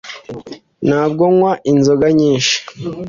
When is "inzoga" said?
1.71-2.07